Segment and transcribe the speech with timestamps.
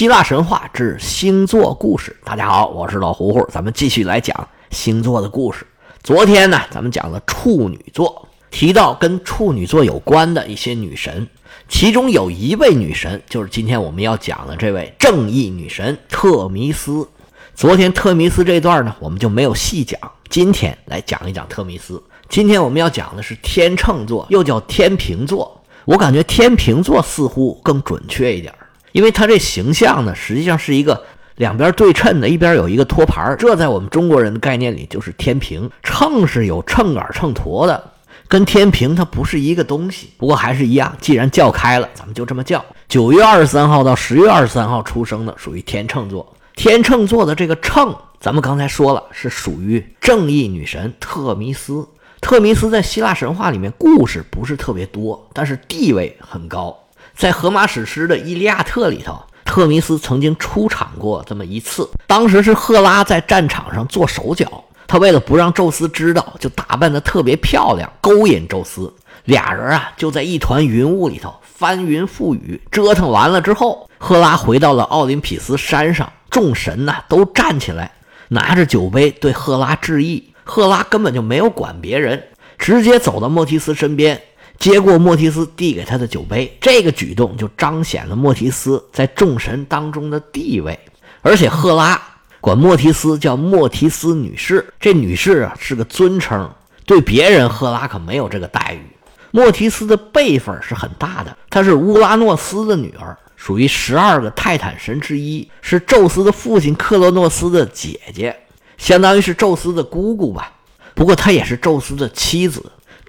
[0.00, 2.16] 希腊神话之星座故事。
[2.24, 5.66] 大家好，我是老胡胡，咱们继续来讲星座的故事。
[6.02, 11.28] 昨天呢，咱们讲了处女座，提到跟处女座有关的一些女神，
[11.68, 17.06] 其中有一位女神就是今天我们要讲的这位正义女神特弥斯。
[17.54, 22.02] 昨天特弥斯这段呢，我们就没有细讲，今天来讲一讲特弥斯。
[22.30, 25.60] 今天我们要讲的是天秤座，又叫天平座。
[25.84, 28.50] 我感觉天平座似乎更准确一点。
[28.92, 31.02] 因为它这形象呢，实际上是一个
[31.36, 35.70] 两边对称的，一边有一个托盘这在我们中国人的概念里就是天平。
[35.82, 37.92] 秤是有秤杆秤砣的，
[38.28, 40.10] 跟天平它不是一个东西。
[40.16, 42.64] 不过还是一样，既然叫开了，咱们就这么叫。
[42.88, 46.34] 九月二十三号到十月二十三号出生的属于天秤座。
[46.56, 51.86] 天秤座的这个秤，咱们刚才说了，是属于正义女神特弥斯。
[52.20, 56.76] 特弥斯在希腊神话里面故事不是特别多，但是地位很高。
[57.16, 61.88] 在荷马史诗的《伊利亚特》里头，特弥斯曾经出场过这么一次。
[62.06, 68.92] 当时是赫拉在战场上做手脚，他为了不让宙斯知道，就打扮得特别漂亮，勾引宙斯。
[69.24, 77.92] 俩人啊就在一团云雾里头翻云覆雨，折腾完了之后，赫拉回到了奥林匹斯山上，众神呐都站起来，
[78.28, 80.32] 拿着酒杯对赫拉致意。
[80.42, 82.20] 赫拉根本就没有管别人，
[82.58, 84.20] 直接走到莫提斯身边。
[84.60, 90.78] 接过莫提斯递给他的酒杯，这个举动就彰显了莫提斯在众神当中的地位。
[91.22, 92.00] 而且赫拉
[92.40, 96.48] 管莫提斯叫莫提斯女士，这女士啊是个尊称，
[96.84, 98.86] 对别人赫拉可没有这个待遇。
[99.30, 108.36] 莫提斯的辈分是很大的，她是乌拉诺斯的女儿，属于十二个泰坦神之一，是宙斯的父亲克洛诺斯的姐姐，
[108.76, 110.52] 相当于是宙斯的姑姑吧。
[110.94, 112.62] 不过她也是宙斯的妻子。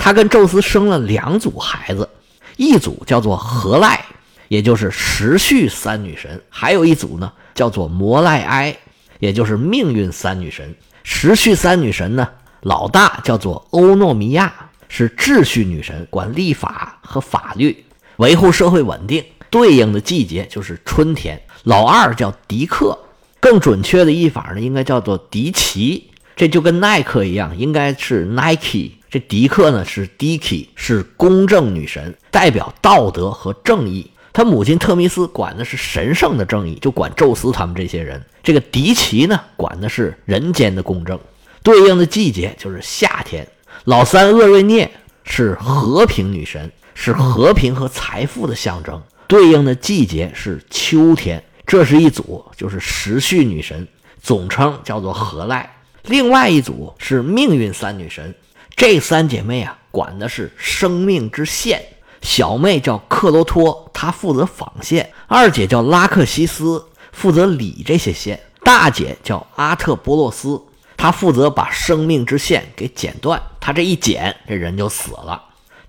[0.03, 2.09] 他跟宙斯生了两组孩子，
[2.57, 4.03] 一组叫做何赖，
[4.47, 8.75] 也就是时序三女神；还有一组呢，叫做摩赖埃，
[9.19, 10.73] 也就是命运三女神。
[11.03, 12.27] 时序三女神呢，
[12.61, 14.51] 老大叫做欧诺米亚，
[14.89, 21.39] 是秩序女神，管立法和法律，维护社会稳定，对应的季节就是春天。
[21.65, 22.97] 老二叫迪克，
[23.39, 28.93] 更准确的译法呢，应该叫做迪奇，这就跟耐克一样，应该是 Nike。
[29.11, 34.09] 这迪克呢是 Diki，是公正女神，代表道德和正义。
[34.31, 38.23] 他母亲特密斯管的是神圣的正义，就管宙斯他们这些人。
[38.41, 41.19] 这个迪奇呢管的是人间的公正，
[41.61, 43.45] 对应的季节就是夏天。
[43.83, 44.89] 老三厄瑞涅
[45.25, 51.43] 是和平女神，是和平和财富的象征，对应的季节是秋天。
[51.67, 53.85] 这是一组，就是时序女神，
[54.21, 55.69] 总称叫做何赖。
[56.03, 58.33] 另外一组是命运三女神。
[58.81, 61.79] 这三姐妹啊，管的是生命之线。
[62.23, 70.59] 小妹叫克罗托，她负责纺线；二姐叫拉克西斯，负责理这些线；大姐叫阿特波洛斯，
[70.97, 73.39] 她负责把生命之线给剪断。
[73.59, 75.39] 她这一剪，这人就死了。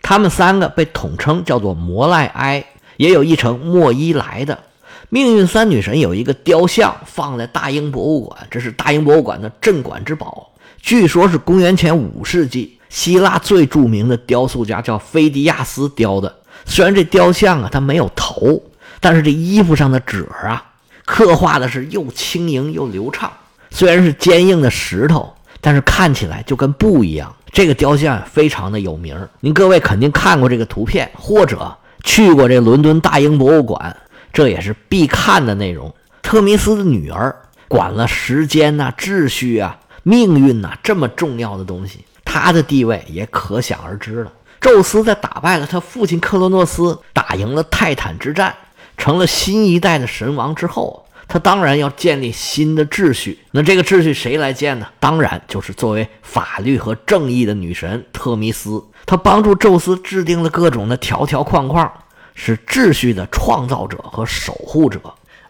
[0.03, 2.63] 她们三个被统称叫做摩赖埃，
[2.99, 4.65] 也有一称莫伊莱的。
[5.09, 10.51] 命运三女神有一个雕像放在大英博物馆，这是大英博物馆的镇馆之宝，
[10.83, 12.79] 据说是公元前五世纪。
[12.93, 16.33] 希腊最著名的雕塑家叫菲迪亚斯雕的，
[16.67, 18.63] 虽然这雕像啊它没有头，
[19.01, 20.63] 但是这衣服上的褶啊，
[21.07, 23.33] 刻画的是又轻盈又流畅。
[23.71, 25.33] 虽然是坚硬的石头，
[25.63, 27.35] 但是看起来就跟布一样。
[27.51, 31.75] 这个雕像非常的有名，您各位肯定看过这个图片，或者
[32.05, 33.97] 去过这伦敦大英博物馆，
[34.35, 35.91] 这也是必看的内容。
[36.21, 37.35] 特弥斯的女儿
[37.69, 42.05] 管了时间呐、秩序啊、命运呐这么重要的东西。
[42.33, 44.33] 他的地位也可想而知了。
[44.59, 48.55] 宙斯在打败了他父亲克罗诺斯，打赢了泰坦之战，
[48.97, 53.39] 成了新一代的神王之后，他当然要建立新的秩序。
[53.51, 54.87] 那这个秩序谁来建呢？
[54.99, 58.83] 当然就是作为法律和正义的女神特弥斯。
[59.05, 61.93] 她帮助宙斯制定了各种的条条框框，
[62.35, 64.99] 是秩序的创造者和守护者。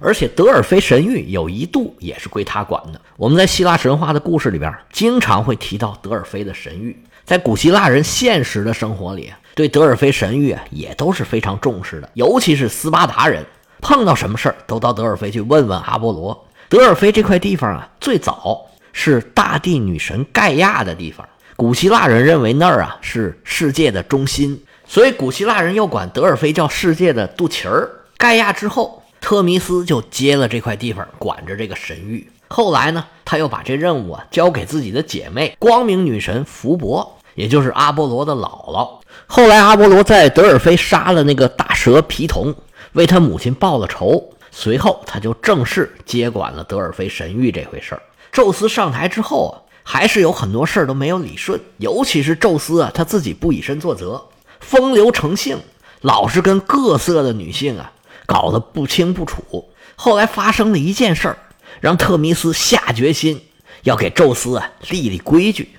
[0.03, 3.01] 而且德尔菲神域有一度也是归他管的。
[3.17, 7.01] 我们在希腊神话的故事里边，经常会提到德尔菲的神域。
[7.25, 12.11] 在古希腊人现实的生活里，对德尔菲神域也都是非常重视的。
[12.15, 13.47] 尤其是斯巴达人，
[13.81, 16.49] 碰到什么事儿都到德尔菲去问问阿波罗。
[16.69, 21.27] 德尔菲这块地方啊，最早是大地女神盖亚的地方。
[21.55, 27.89] 古希腊人认为那儿啊是世界的中心，所以古希腊人又管德尔菲叫世界的肚脐儿。
[28.17, 29.01] 盖亚之后。
[29.23, 32.29] 特弥斯就接了这块地方，管着这个神域。
[32.49, 38.99] 后来呢，他又把这任务啊交给自己的姐妹光明女神福伯，也就是阿波罗的姥姥。
[39.29, 42.53] 后来阿波罗在德尔菲杀了那个大蛇皮童，
[42.95, 48.03] 为他母亲报了仇，随后他就正式接管了德尔菲神谕这回事儿。
[48.33, 49.55] 宙斯上台之后啊，
[49.85, 54.21] 还是有很多事儿都没有理顺，尤其是宙斯啊，他自己不以身作则，
[54.59, 55.59] 风流成性，
[56.01, 57.93] 老是跟各色的女性啊
[58.27, 59.71] 搞得不清不楚。
[59.97, 61.39] 后来发生了一件事儿，
[61.81, 63.41] 让特弥斯下决心
[63.83, 65.71] 要给宙斯啊立立规矩。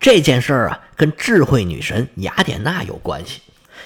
[0.00, 3.40] 这件事儿啊，跟智慧女神雅典娜有关系。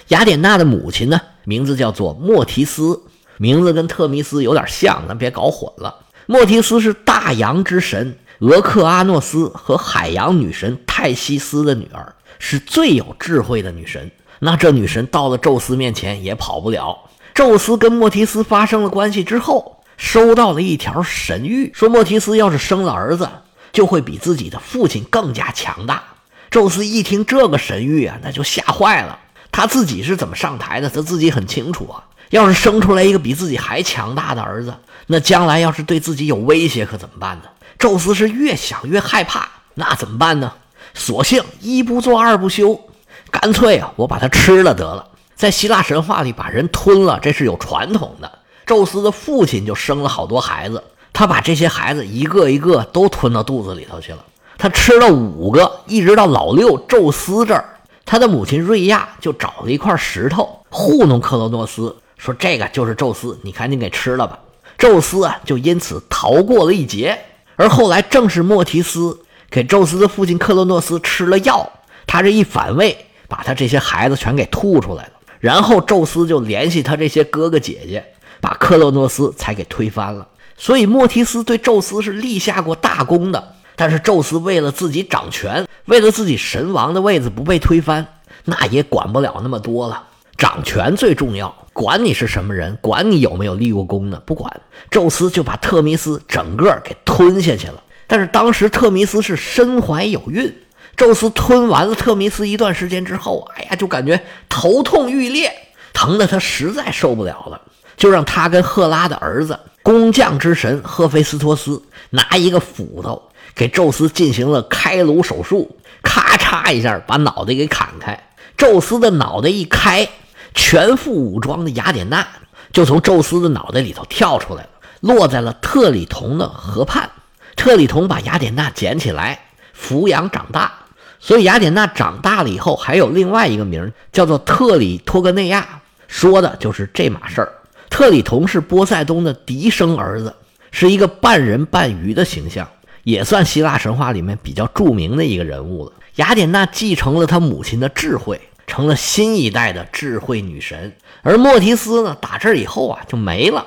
[0.07, 3.03] 雅典娜的母亲呢，名字叫做莫提斯，
[3.37, 6.05] 名字跟特弥斯有点像，咱别搞混了。
[6.25, 14.09] 莫提斯是大洋之神俄克阿诺斯和海洋女神泰西斯的女儿，是最有智慧的女神。
[14.39, 16.97] 那这女神到了宙斯面前也跑不了。
[17.37, 23.29] 宙斯跟莫提斯发生了关系之后，收到了一条神谕，说莫提斯要是生了儿子。
[23.71, 26.01] 就会比自己的父亲更加强大。
[26.49, 29.19] 宙斯一听这个神谕啊，那就吓坏了。
[29.51, 32.05] 他自己是怎么上台的，他自己很清楚啊。
[32.31, 34.73] 要是生出来一个比自己还强大的儿子，
[35.05, 37.49] 那将来要是对自己有威胁，可怎么办呢？
[37.77, 40.51] 宙斯是越想越害怕，那怎么办呢？
[40.95, 42.81] 索性一不做二不休，
[43.29, 45.06] 干脆啊，我把他吃了得了。
[45.37, 48.39] 在希腊神话里，把人吞了，这是有传统的。
[48.65, 50.83] 宙斯的父亲就生了好多孩子。
[51.13, 54.25] 他把这些孩子一个一个都吞到肚子里头去了。
[54.57, 57.63] 他吃了五个，一直到老六宙斯这儿，
[58.03, 64.39] 他的母亲瑞亚就找了一块石头糊弄克罗诺斯，说这个就是宙斯，你赶紧给吃了吧。
[64.75, 67.15] 宙斯啊，就因此逃过了一劫。
[67.55, 69.19] 而后来正是莫提斯
[69.51, 71.71] 给宙斯的父亲克罗诺斯吃了药，
[72.07, 75.11] 他这一反胃，把他这些孩子全给吐出来了。
[75.39, 78.03] 然后宙斯就联系他这些哥哥姐姐，
[78.41, 80.27] 把克洛诺斯才给推翻了。
[80.57, 88.07] 所以莫提斯对宙斯是立下过大功的，但是宙斯为了自己掌权，为了自己神王的位子不被推翻，
[88.45, 90.03] 那也管不了那么多了。
[90.35, 94.21] 掌权最重要，管你是什么人，管你有没有立过功呢？
[94.25, 94.61] 不管。
[94.91, 97.81] 宙斯就把特弥斯整个给吞下去了。
[98.05, 100.55] 但是当时特弥斯是身怀有孕，
[100.97, 105.53] 宙斯吞完了特弥斯一段时间之后，哎呀，就感觉头痛欲裂，
[105.93, 107.61] 疼的他实在受不了了，
[107.95, 109.57] 就让他跟赫拉的儿子。
[109.83, 118.31] 工匠之神赫菲斯托斯拿一个斧头给宙斯进行了开颅手术，咔嚓一下把脑袋给砍开。
[118.57, 120.09] 宙斯的脑袋一开，
[120.55, 122.27] 全副武装的雅典娜
[122.73, 124.69] 就从宙斯的脑袋里头跳出来了，
[125.01, 127.09] 落在了特里同的河畔。
[127.55, 129.39] 特里同把雅典娜捡起来
[129.79, 130.73] 抚养长大，
[131.19, 137.51] 所以雅典娜长大了以后还有另外一个名叫做特里托格内亚，说的就是这码事儿。
[137.89, 140.35] 特里同是波塞冬的嫡生儿子，
[140.71, 142.67] 是一个半人半鱼的形象，
[143.03, 145.91] 也算希腊神话里面比较著名的一个人物了。
[146.15, 150.93] 雅典娜继承了他母亲的智慧，成了新一代的智慧女神。
[151.23, 153.65] 而莫提斯呢，打这以后啊就没了，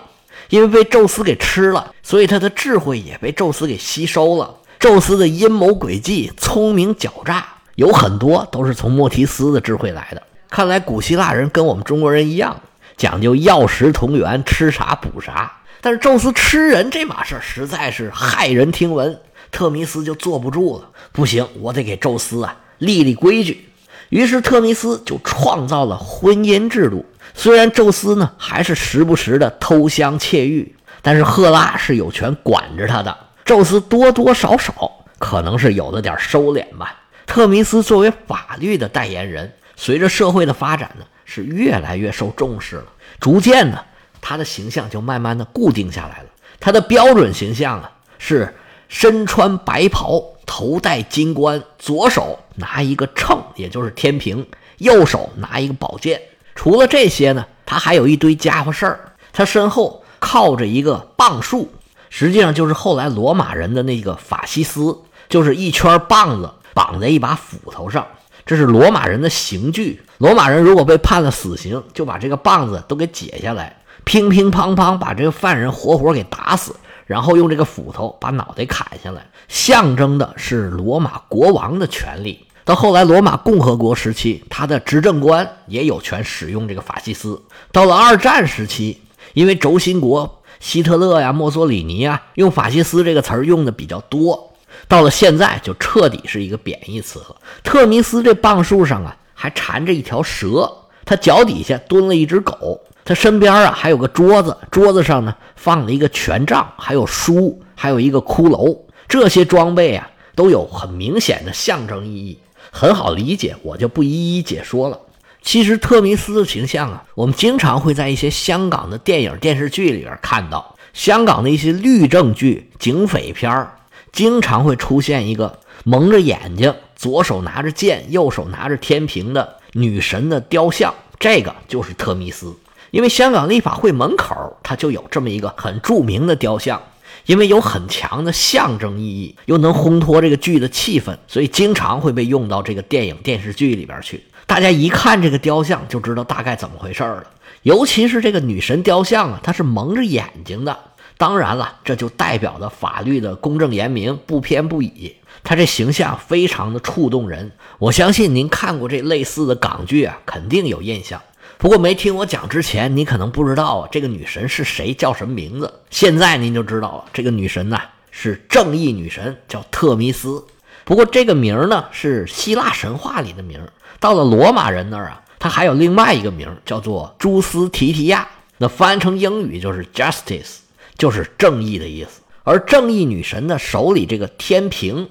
[0.51, 4.55] 因为被宙斯给吃了，所以他的智慧也被宙斯给吸收了。
[4.81, 7.45] 宙斯的阴谋诡计、聪明狡诈，
[7.75, 10.23] 有很多都是从莫提斯的智慧来的。
[10.49, 12.59] 看来古希腊人跟我们中国人一样。
[12.97, 15.53] 讲究药食同源，吃啥补啥。
[15.83, 20.89] 但是宙斯吃人这码事儿实在是骇人听闻，特弥斯就坐不住了。
[21.13, 23.69] 不行，我得给宙斯啊立立规矩。
[24.09, 27.05] 于是特弥斯就创造了婚姻制度。
[27.35, 33.15] 虽然宙斯呢还是时不时的偷香窃玉，但是赫拉是有权管着他的。
[33.51, 37.01] 宙斯多多少少可能是有了点收敛吧。
[37.27, 41.05] 特弥斯作为法律的代言人，随着社会的发展呢。
[41.25, 42.85] 是越来越受重视了，
[43.21, 43.81] 逐渐呢，
[44.21, 46.27] 他的形象就慢慢的固定下来了。
[46.59, 48.53] 他的标准形象啊，是
[48.89, 54.45] 身穿白袍，头戴金冠，左手拿一个秤，也就是天平，
[54.79, 56.21] 右手拿一个宝剑。
[56.57, 59.13] 除了这些呢，他还有一堆家伙事儿。
[59.33, 61.73] 他身后靠着一个棒树，
[62.11, 64.99] 实际上就是后来罗马人的那个法西斯，
[65.31, 68.07] 就是一圈棒子绑在一把斧头上。
[68.45, 70.03] 这是罗马人的刑具。
[70.19, 76.75] 罗马人如果被判了死刑，就把这个棒子都给解下来，乒乒乓乓把这个犯人活活给打死，
[77.07, 82.45] 然后用这个斧头把脑袋砍下来，象征的是罗马国王的权利。
[82.65, 87.41] 到后来罗马共和国时期，他的执政官也有权使用这个法西斯。
[87.73, 89.01] 到了二战时期，
[89.33, 94.53] 因为轴心国希特勒呀、墨索里尼啊，用法西斯这个词儿用的比较多。
[94.87, 97.37] 到了现在，就彻底是一个贬义词了。
[97.65, 100.71] 特弥斯这棒树上啊，还缠着一条蛇，
[101.05, 108.79] 他脚底下蹲了一只狗，他身边啊还有个桌子，桌子上呢放了一个权杖，还有书，还有一个骷髅。
[109.09, 112.39] 这些装备啊都有很明显的象征意义，
[112.71, 114.99] 很好理解，我就不一一解说了。
[115.43, 120.77] 其实特弥斯的形象啊，我们经常会在一些香港的电影、电视剧里边看到。
[120.93, 123.77] 香港的一些律政剧、警匪片儿，
[124.13, 132.55] 经常会出现一个蒙着眼睛、左手拿着剑、右手拿着天平的女神的雕像，这个就是特弥斯。
[132.91, 136.83] 因为香港立法会门口，它就有这么一个很著名的雕像，
[137.27, 144.21] 因为有很强的象征意义，又能烘托这个剧的气氛，所以经常会被用到这个电影、电视剧里边去。
[144.51, 147.25] 大家一看这个雕像，就知道大概怎么回事了。
[147.63, 150.77] 尤其是这个女神雕像啊，它是蒙着眼睛的。
[151.17, 155.15] 当然了，这就代表着法律的公正严明、不偏不倚。
[155.45, 157.53] 她这形象非常的触动人。
[157.79, 161.23] 我相信您看过这类似的港剧啊，肯定有印象。
[161.57, 165.73] 不过没听我讲之前，你可能不知道啊，这个女神是谁，叫什么名字。
[165.91, 167.79] 现在您就知道了，这个女神呢
[168.11, 170.45] 是正义女神，叫特弥斯。
[170.85, 178.27] 不过这个名儿呢是希腊神话里的名儿，到了罗马人那儿啊，他还有另外一个名，叫做朱斯提提亚。
[178.59, 180.57] 那翻译成英语就是 Justice，
[180.99, 182.23] 就是正义的意思。
[182.43, 185.09] 而正义女神的手里这个天平，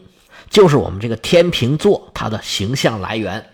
[0.49, 3.45] 就是我们这个天平座它的形象来源。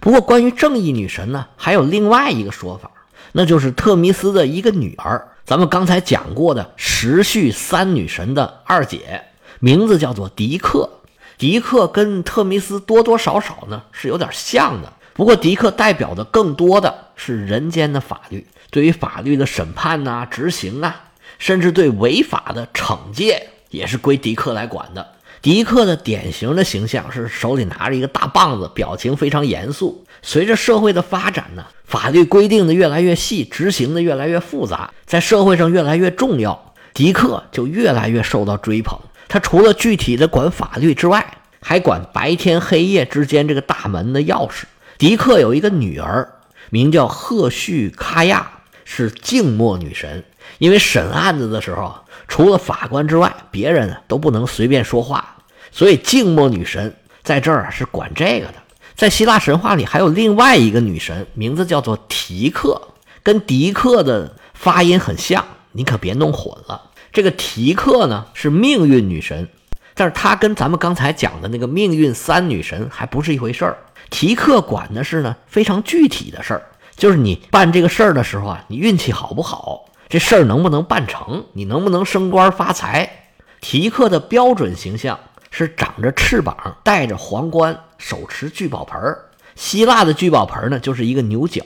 [0.00, 2.90] 不过，关于正义女神呢，还有另外一个说法，
[3.32, 5.28] 那就是特弥斯的一个女儿。
[5.44, 9.22] 咱们刚才讲过的时序三女神的二姐，
[9.60, 10.88] 名字叫做狄克。
[11.38, 14.92] 狄克跟特弥斯多多少少呢是有点像的。
[15.14, 21.04] 不过，狄克代表的更多的是人间的法律，对于法律的审判呐、执行啊，
[21.38, 25.06] 甚至对违法的惩戒，也是归狄克来管的。
[25.40, 30.04] 狄克的典型的形象是手里拿着一个大棒子，表情非常严肃。
[30.22, 38.98] 随着社会的发展呢，法律规定的越来越细，执行的越来越复杂，在社会上越来越重要，狄克就越来越受到追捧。
[39.34, 44.62] 他除了具体的管法律之外，还管白天黑夜之间这个大门的钥匙。
[44.96, 46.34] 狄克有一个女儿，
[46.70, 48.48] 名叫赫胥喀亚，
[48.84, 50.22] 是静默女神。
[50.58, 51.96] 因为审案子的时候，
[52.28, 55.38] 除了法官之外，别人都不能随便说话。
[55.72, 58.54] 所以静默女神在这儿是管这个的。
[58.94, 62.80] 在希腊神话里还有另外一个女神，名字叫做提克，
[63.24, 66.80] 跟狄克的发音很像，你可别弄混了。
[67.14, 69.48] 这个提克呢是命运女神，
[69.94, 73.78] 但是她跟咱们刚才讲的那个命运三女神还不是一回事儿。
[74.10, 76.62] 提克管的是呢非常具体的事儿，
[76.96, 83.28] 就是你办这个事儿的时候啊，你运气好不好，这事儿能不能办成，你能不能升官发财。
[83.60, 85.18] 提克的标准形象。
[85.56, 89.26] 是长着翅膀，戴着皇冠，手持聚宝盆儿。
[89.54, 91.62] 希腊的聚宝盆呢，就是一个牛角，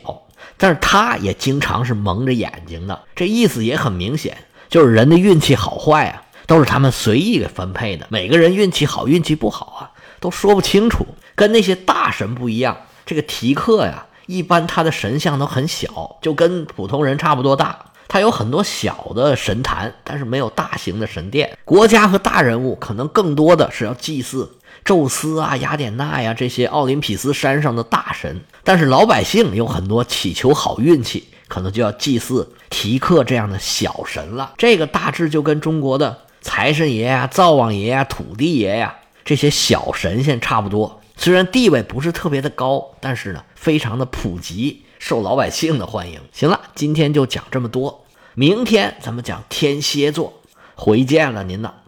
[0.59, 3.01] 但是它也经常是蒙着眼睛的。
[3.17, 4.37] 这意思也很明显，
[4.69, 8.07] 就是人的运气好坏啊，都是他们随意给分配的。
[8.11, 11.07] 每个人运气好，运气不好啊，都说不清楚。
[11.35, 17.87] 跟那些大神不一样，这个提克呀，一般他的神像都很小，就跟普通人差不多大。
[18.09, 21.59] 他有很多小的神坛，但是没有大型的神殿。
[21.65, 24.51] 国家和大人物可能更多的是要祭祀
[24.83, 34.55] 宙斯啊、雅典娜呀这些奥林匹斯山上的大神，但是老百姓有很多祈求好运气，可能就要祭祀提克这样的小神了。
[34.59, 41.01] 这个大致就跟中国的财神爷呀、灶王爷呀、土地爷呀这些小神仙差不多。
[41.17, 44.85] 虽然地位不是特别的高，但是呢，非常的普及。
[45.01, 46.21] 受老百姓的欢迎。
[46.33, 50.33] 行了，今天就讲这么多，明天咱们讲天蝎座，
[50.75, 51.73] 回见了您呢。